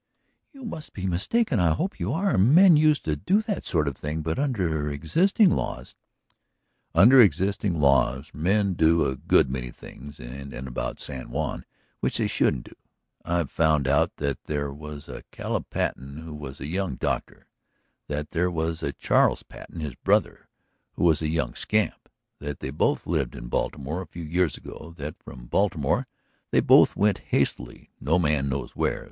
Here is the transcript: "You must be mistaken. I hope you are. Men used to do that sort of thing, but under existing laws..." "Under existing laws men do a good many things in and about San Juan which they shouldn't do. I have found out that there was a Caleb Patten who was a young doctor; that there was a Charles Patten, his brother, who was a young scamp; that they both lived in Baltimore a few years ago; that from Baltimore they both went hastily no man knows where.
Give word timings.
"You 0.51 0.65
must 0.65 0.93
be 0.93 1.05
mistaken. 1.05 1.59
I 1.59 1.75
hope 1.75 1.99
you 1.99 2.11
are. 2.11 2.35
Men 2.35 2.75
used 2.75 3.05
to 3.05 3.15
do 3.15 3.39
that 3.43 3.67
sort 3.67 3.87
of 3.87 3.95
thing, 3.95 4.23
but 4.23 4.39
under 4.39 4.89
existing 4.89 5.51
laws..." 5.51 5.93
"Under 6.95 7.21
existing 7.21 7.79
laws 7.79 8.31
men 8.33 8.73
do 8.73 9.05
a 9.05 9.15
good 9.15 9.47
many 9.51 9.69
things 9.69 10.19
in 10.19 10.53
and 10.55 10.67
about 10.67 10.99
San 10.99 11.29
Juan 11.29 11.65
which 11.99 12.17
they 12.17 12.25
shouldn't 12.25 12.63
do. 12.63 12.75
I 13.23 13.37
have 13.37 13.51
found 13.51 13.87
out 13.87 14.15
that 14.15 14.45
there 14.45 14.73
was 14.73 15.07
a 15.07 15.21
Caleb 15.29 15.69
Patten 15.69 16.17
who 16.17 16.33
was 16.33 16.59
a 16.59 16.65
young 16.65 16.95
doctor; 16.95 17.45
that 18.07 18.31
there 18.31 18.49
was 18.49 18.81
a 18.81 18.93
Charles 18.93 19.43
Patten, 19.43 19.81
his 19.81 19.93
brother, 19.93 20.47
who 20.93 21.03
was 21.03 21.21
a 21.21 21.29
young 21.29 21.53
scamp; 21.53 22.09
that 22.39 22.59
they 22.59 22.71
both 22.71 23.05
lived 23.05 23.35
in 23.35 23.49
Baltimore 23.49 24.01
a 24.01 24.07
few 24.07 24.23
years 24.23 24.57
ago; 24.57 24.95
that 24.97 25.21
from 25.21 25.45
Baltimore 25.45 26.07
they 26.49 26.59
both 26.59 26.95
went 26.95 27.19
hastily 27.19 27.91
no 27.99 28.17
man 28.17 28.49
knows 28.49 28.75
where. 28.75 28.99